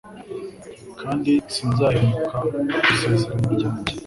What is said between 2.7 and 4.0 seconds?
ku Isezerano ryanjye